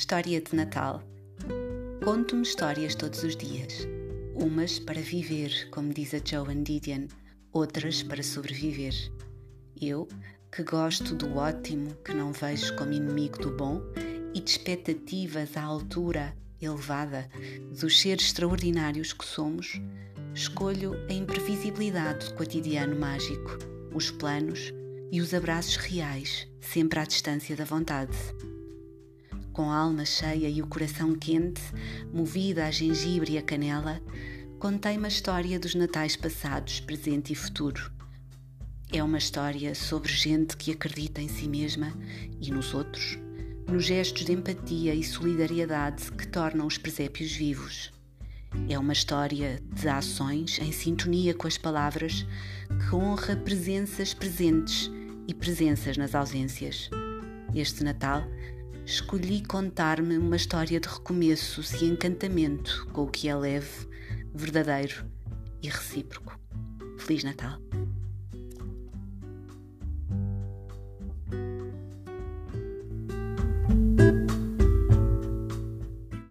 História 0.00 0.40
de 0.40 0.56
Natal. 0.56 1.02
Conto-me 2.02 2.40
histórias 2.40 2.94
todos 2.94 3.22
os 3.22 3.36
dias. 3.36 3.86
Umas 4.34 4.78
para 4.78 4.98
viver, 4.98 5.68
como 5.70 5.92
diz 5.92 6.14
a 6.14 6.20
Joan 6.24 6.62
Didion, 6.62 7.06
outras 7.52 8.02
para 8.02 8.22
sobreviver. 8.22 8.94
Eu, 9.78 10.08
que 10.50 10.62
gosto 10.62 11.14
do 11.14 11.36
ótimo, 11.36 11.94
que 11.96 12.14
não 12.14 12.32
vejo 12.32 12.74
como 12.76 12.94
inimigo 12.94 13.40
do 13.40 13.54
bom, 13.54 13.82
e 14.32 14.40
de 14.40 14.50
expectativas 14.50 15.54
à 15.54 15.64
altura 15.64 16.34
elevada 16.62 17.28
dos 17.78 18.00
seres 18.00 18.24
extraordinários 18.24 19.12
que 19.12 19.26
somos, 19.26 19.82
escolho 20.34 20.94
a 21.10 21.12
imprevisibilidade 21.12 22.30
do 22.30 22.36
cotidiano 22.36 22.98
mágico, 22.98 23.58
os 23.94 24.10
planos 24.10 24.72
e 25.12 25.20
os 25.20 25.34
abraços 25.34 25.76
reais, 25.76 26.48
sempre 26.58 27.00
à 27.00 27.04
distância 27.04 27.54
da 27.54 27.66
vontade 27.66 28.16
com 29.60 29.70
a 29.70 29.76
alma 29.76 30.06
cheia 30.06 30.48
e 30.48 30.62
o 30.62 30.66
coração 30.66 31.14
quente, 31.14 31.60
movida 32.10 32.64
a 32.64 32.70
gengibre 32.70 33.34
e 33.34 33.38
a 33.38 33.42
canela, 33.42 34.00
contei 34.58 34.96
uma 34.96 35.08
história 35.08 35.60
dos 35.60 35.74
natais 35.74 36.16
passados, 36.16 36.80
presente 36.80 37.34
e 37.34 37.36
futuro. 37.36 37.92
É 38.90 39.04
uma 39.04 39.18
história 39.18 39.74
sobre 39.74 40.10
gente 40.10 40.56
que 40.56 40.72
acredita 40.72 41.20
em 41.20 41.28
si 41.28 41.46
mesma 41.46 41.92
e 42.40 42.50
nos 42.50 42.72
outros, 42.72 43.18
nos 43.68 43.84
gestos 43.84 44.24
de 44.24 44.32
empatia 44.32 44.94
e 44.94 45.04
solidariedade 45.04 46.10
que 46.12 46.26
tornam 46.26 46.66
os 46.66 46.78
presépios 46.78 47.30
vivos. 47.30 47.92
É 48.66 48.78
uma 48.78 48.94
história 48.94 49.62
de 49.74 49.88
ações 49.90 50.58
em 50.58 50.72
sintonia 50.72 51.34
com 51.34 51.46
as 51.46 51.58
palavras 51.58 52.26
que 52.66 52.94
honra 52.96 53.36
presenças 53.36 54.14
presentes 54.14 54.90
e 55.28 55.34
presenças 55.34 55.98
nas 55.98 56.14
ausências. 56.14 56.88
Este 57.54 57.84
Natal 57.84 58.24
escolhi 58.90 59.40
contar-me 59.46 60.18
uma 60.18 60.34
história 60.34 60.80
de 60.80 60.88
recomeços 60.88 61.80
e 61.80 61.84
encantamento 61.84 62.88
com 62.92 63.04
o 63.04 63.10
que 63.10 63.28
é 63.28 63.36
leve, 63.36 63.88
verdadeiro 64.34 65.06
e 65.62 65.68
recíproco. 65.68 66.36
Feliz 66.98 67.22
Natal! 67.22 67.69